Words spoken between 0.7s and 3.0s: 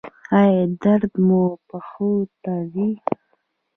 درد مو پښو ته ځي؟